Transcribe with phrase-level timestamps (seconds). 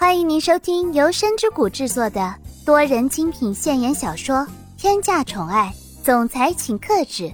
[0.00, 2.32] 欢迎您收听由深之谷制作的
[2.64, 4.36] 多人精品现言小说
[4.76, 5.74] 《天价宠爱
[6.04, 7.24] 总裁请克制》，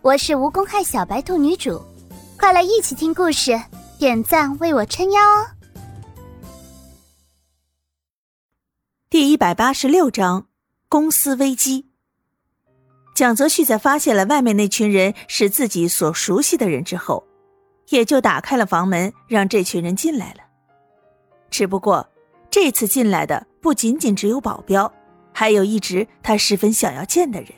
[0.00, 1.84] 我是无公害小白兔女主，
[2.38, 3.60] 快来一起听故事，
[3.98, 5.48] 点赞为我撑腰哦！
[9.10, 10.46] 第一百八十六章
[10.88, 11.90] 公司危机。
[13.14, 17.24] 蒋泽旭在发现了外面那群人是自己所熟悉的人之后，
[17.90, 20.47] 也就打开了房门，让这群人进来了。
[21.50, 22.08] 只不过，
[22.50, 24.92] 这次进来的不仅仅只有保镖，
[25.32, 27.50] 还有一直他十分想要见的人。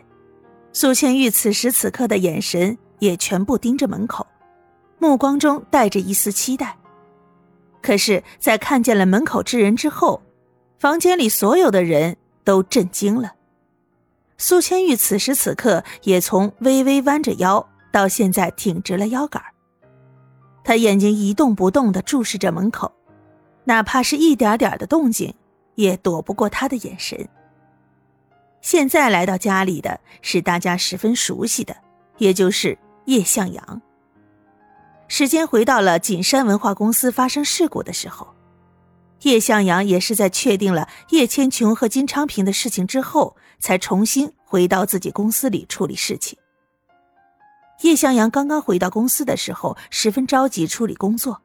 [0.73, 4.27] 苏千玉此时此刻的眼神也全部盯着门口，
[4.99, 6.77] 目光中带着一丝期待。
[7.83, 10.23] 可是，在看见了门口之人之后，
[10.79, 13.33] 房间里所有的人都震惊了。
[14.39, 19.43] 苏千玉此时此刻也从微微弯着腰到现在挺直了腰杆
[20.65, 22.93] 他眼睛一动不动地注视着门口，
[23.65, 25.35] 哪怕是一点点的动静，
[25.75, 27.29] 也躲不过他的眼神。
[28.61, 31.77] 现在来到家里的是大家十分熟悉的，
[32.19, 33.83] 也就是叶向阳。
[35.09, 38.35] 时间回到了锦山文化公司发生事故的时候。
[39.23, 46.39] 叶向阳也是在确定了叶千琼和金昌平的事情之后，才重新回到自己公司里处理事情。
[47.83, 51.43] 叶向阳刚刚回到公司的时候，十分着急处理工作，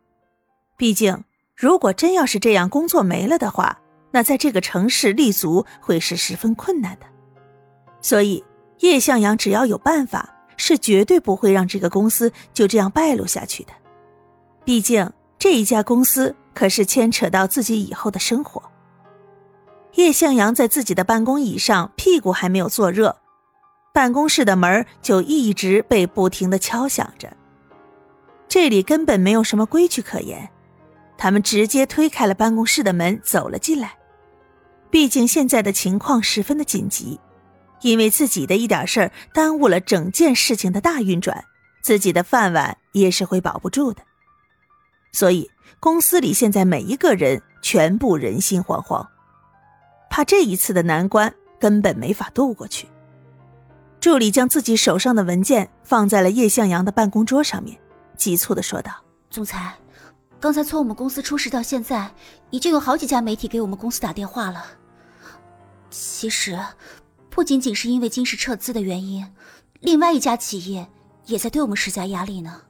[0.78, 1.24] 毕竟
[1.56, 3.80] 如果真要是这样，工作没了的话，
[4.12, 7.06] 那在这个城市立足会是十分困难的。
[8.02, 8.44] 所以，
[8.80, 13.72] 叶向阳只要有办法，是绝对不会让这个公司就这样败露下去的。
[14.64, 16.36] 毕竟这一家公司。
[16.56, 18.64] 可是牵扯到自己以后的生活。
[19.96, 23.18] 叶向阳在自己的办公椅上，屁股还没有坐热，
[23.94, 27.36] 办公室的门就一直被不停的敲响着。
[28.48, 30.50] 这里根本没有什么规矩可言，
[31.18, 33.96] 他们直接推开了办公室的门走了进来。
[34.90, 37.20] 毕竟现在的情况十分的紧急，
[37.82, 41.46] 因为自己的一点事儿耽误了整件事情的大运转，
[41.82, 44.02] 自己的饭碗也是会保不住的。
[45.12, 45.50] 所以。
[45.78, 49.06] 公司里现在每一个人全部人心惶惶，
[50.10, 52.88] 怕这一次的难关根本没法渡过去。
[54.00, 57.78] 助理将自己手上的文件放在了叶向阳的办公桌上面，
[58.18, 58.94] 急促的说道
[59.30, 59.76] ：“总裁，
[60.46, 62.08] 刚才从我们公司出事到现在，
[62.52, 64.64] 已经有好几家媒体给我们公司打电话了。
[65.90, 66.56] 其实，
[67.32, 69.26] 不仅仅是因为金氏撤资的原因，
[69.80, 70.88] 另外一家企业
[71.26, 72.62] 也在对我们施加压力呢。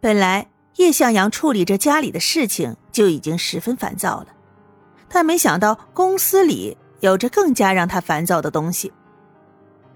[0.00, 4.28] 本来。”叶向阳处理着家里的事情就已经十分烦躁了，
[5.08, 8.90] 但没想到公司里有着更加让他烦躁的东西。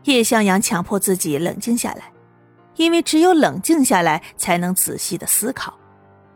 [0.04, 2.12] 叶向阳强迫自己冷静下来，
[2.76, 5.72] 因为只有冷静下来才能仔细的思考，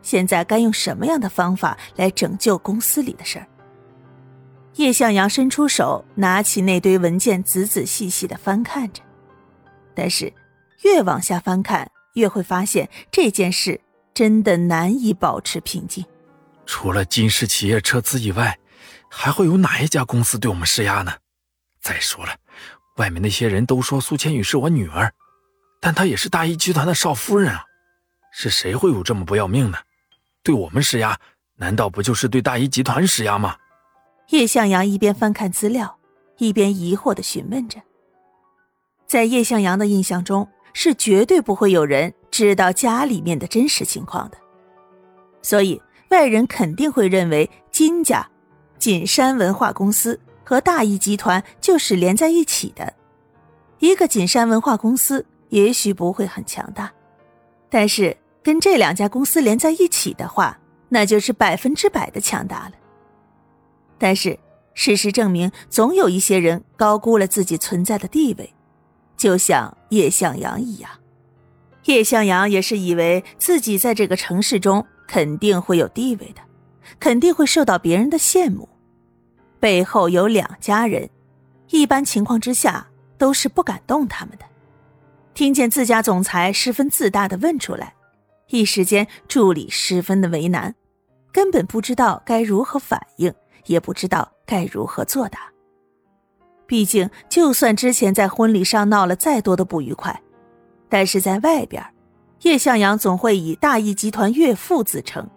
[0.07, 3.47] 现在该用什么样的方法来拯救公司里的事儿。
[4.75, 9.01] 叶向阳伸出手，拿起那堆文件，仔仔细细的翻看着，
[9.93, 10.31] 但是
[10.83, 13.81] 越往下翻看，越会发现这件事。
[14.13, 16.03] 真的难以保持平静。
[16.65, 18.57] 除了金氏企业撤资以外，
[19.11, 21.13] 还会有哪一家公司对我们施压呢？
[21.81, 22.31] 再说了，
[22.95, 25.13] 外面那些人都说苏千羽是我女儿，
[25.79, 27.65] 但她也是大一集团的少夫人啊。
[28.31, 29.77] 是谁会有这么不要命呢？
[30.47, 31.19] 对我们施压，
[31.57, 33.57] 难道不就是对大一集团施压吗？
[34.29, 35.97] 叶向阳一边翻看资料，
[36.37, 37.81] 一边疑惑的询问着。
[39.05, 42.13] 在叶向阳的印象中，是绝对不会有人。
[42.31, 44.37] 知道家里面的真实情况的，
[45.41, 45.81] 所以
[46.11, 48.29] 外人肯定会认为金家、
[48.77, 52.93] 锦山文化公司和大义集团就是连在一起的。
[53.79, 56.89] 一个锦山文化公司也许不会很强大，
[57.69, 58.15] 但是
[58.47, 62.71] 跟这两家公司连在一起的话，那就是百分之百的强大了。
[63.97, 64.39] 但是
[64.73, 68.53] 事实证明，总有一些人高估了自己存在的地位，
[69.17, 70.89] 就像叶向阳一样。
[71.87, 76.39] 叶向阳也是以为自己在这个城市中肯定会有地位的，
[77.01, 78.69] 肯定会受到别人的羡慕。
[79.59, 81.09] 背后有两家人，
[81.71, 82.87] 一般情况之下
[83.17, 84.45] 都是不敢动他们的。
[85.33, 87.93] 听见自家总裁十分自大的问出来，
[88.49, 90.73] 一时间助理十分的为难，
[91.31, 93.33] 根本不知道该如何反应，
[93.65, 95.39] 也不知道该如何作答。
[96.65, 100.21] 毕竟，就算之前在婚礼上闹了再多的不愉快。
[100.89, 101.83] 但是在外边，
[102.41, 105.29] 叶向阳总会以大义集团岳父自称。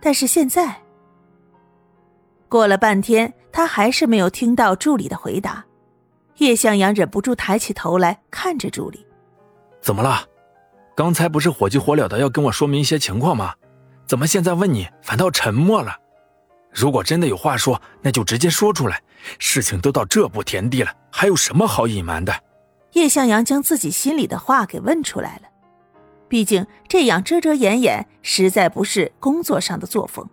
[0.00, 0.80] 但是现在，
[2.48, 5.64] 过了半天，他还是没有听到助理的回答。
[6.36, 9.04] 叶向阳忍不住抬起头来看着助理
[9.82, 10.24] ：“怎么了？
[10.98, 13.54] 刚才不是火急火燎的要跟我说明一些情况吗？
[14.04, 15.96] 怎么现在问你反倒沉默了？”
[16.74, 19.00] 如果真的有话说，那就直接说出来。
[19.38, 22.34] 事情都到这步田地了，还有什么好隐瞒的？
[22.94, 25.42] 叶向阳将自己心里的话给问出来了。
[26.28, 30.28] 毕竟这样遮遮掩掩，实在不是工作上的作风。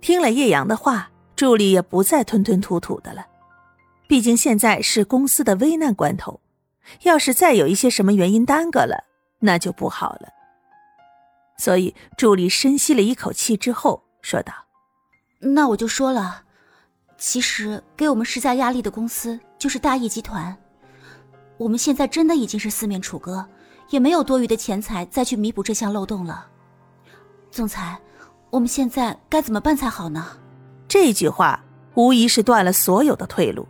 [0.00, 3.24] 听了叶阳的话，助理也不再吞吞吐吐的了。
[4.08, 6.40] 毕竟现在是公司的危难关头，
[7.04, 9.04] 要是再有一些什么原因耽搁了，
[9.40, 10.28] 那就不好了。
[11.58, 14.52] 所以助理深吸了一口气之后说道
[15.40, 16.44] ：“那我就说了，
[17.18, 20.56] 其实给我们施加压力的公司就是大义集团。
[21.58, 23.46] 我们现在真的已经是四面楚歌，
[23.90, 26.46] 也没有多余的钱财再去弥补这项漏洞了。
[27.50, 28.00] 总裁，
[28.48, 30.26] 我们现在该怎么办才好呢？”
[30.88, 31.62] 这句话
[31.94, 33.68] 无疑是断了所有的退路。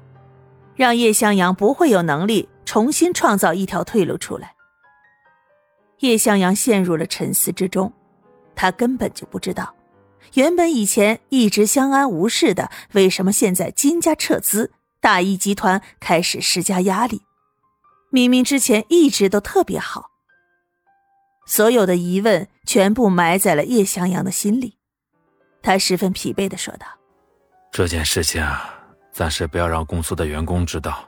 [0.76, 4.54] 让叶向阳不会有能力重新创造一条退路出来。
[6.00, 7.92] 叶向阳陷入了沉思之中，
[8.54, 9.74] 他根本就不知道，
[10.34, 17.22] 原本以前一直相安无事的，为什么现在金家撤资，大义集团开始施加压力？
[18.10, 20.10] 明明之前一直都特别好。
[21.46, 24.76] 所有的疑问全部埋在了叶向阳的心里，
[25.62, 26.86] 他十分疲惫的说道
[27.72, 28.76] ：“这件事情啊。”
[29.12, 31.04] 暂时不要让公司的员工知道，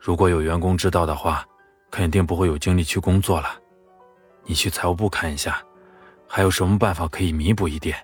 [0.00, 1.46] 如果有员工知道的话，
[1.88, 3.59] 肯定不会有精力去工作了。
[4.44, 5.62] 你去财务部看一下，
[6.26, 7.96] 还有什么办法可以弥补一点？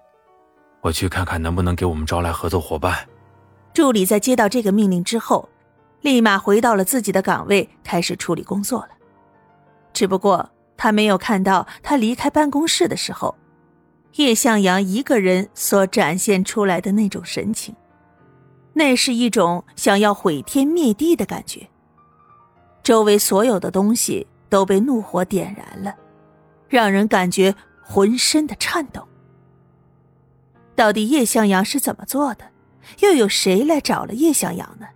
[0.80, 3.08] 我去看看能不能给我们招来合作伙伴。
[3.74, 5.48] 助理在接到这个命令之后，
[6.00, 8.88] 立马回到了自己的岗位，开始处理工作了。
[9.92, 13.34] 只不过他没有看到他离开办公室的时候，
[14.14, 17.74] 叶向阳一个人所展现出来的那种神情。
[18.72, 21.66] 那是一种想要毁天灭地的感觉。
[22.82, 25.94] 周围所有的东西都被怒火点燃了，
[26.68, 29.06] 让人感觉浑身的颤抖。
[30.74, 32.44] 到底叶向阳是怎么做的？
[33.00, 34.86] 又有谁来找了叶向阳呢？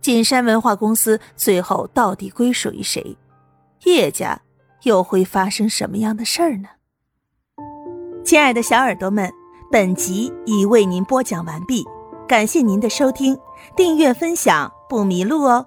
[0.00, 3.16] 锦山文化公司最后到底归属于谁？
[3.84, 4.40] 叶家
[4.82, 6.68] 又会发生什么样的事儿呢？
[8.24, 9.30] 亲爱的小耳朵们，
[9.70, 11.86] 本集已为您播讲完毕。
[12.26, 13.38] 感谢您的收听，
[13.76, 15.64] 订阅分享不迷路哦。